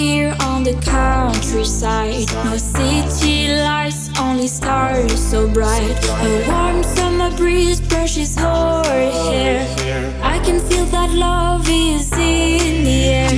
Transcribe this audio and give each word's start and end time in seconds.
here 0.00 0.34
on 0.40 0.62
the 0.62 0.74
countryside. 0.82 2.26
No 2.44 2.56
city 2.56 3.52
lights, 3.68 4.08
only 4.18 4.48
stars 4.48 5.20
so 5.30 5.46
bright. 5.46 5.96
A 6.26 6.30
warm 6.48 6.82
summer 6.82 7.30
breeze 7.36 7.80
brushes 7.80 8.34
her 8.36 8.82
hair. 9.28 9.60
I 10.22 10.38
can 10.46 10.58
feel 10.68 10.86
that 10.86 11.10
love 11.12 11.66
is 11.68 12.10
in 12.12 12.84
the 12.84 12.98
air. 13.16 13.29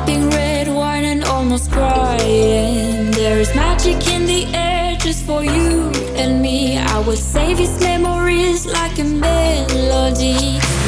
sipping 0.00 0.30
red 0.30 0.68
wine 0.68 1.04
and 1.04 1.24
almost 1.24 1.70
crying. 1.70 3.10
There 3.12 3.38
is 3.38 3.54
magic 3.54 4.06
in 4.08 4.26
the 4.26 4.46
air 4.54 4.96
just 4.96 5.24
for 5.24 5.44
you 5.44 5.90
and 6.16 6.40
me. 6.40 6.78
I 6.78 6.98
will 7.00 7.16
save 7.16 7.58
these 7.58 7.80
memories 7.80 8.66
like 8.66 8.98
a 8.98 9.04
melody. 9.04 10.79